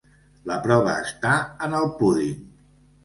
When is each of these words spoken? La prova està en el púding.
La 0.51 0.55
prova 0.63 0.95
està 1.03 1.35
en 1.67 1.77
el 1.81 1.87
púding. 2.01 2.41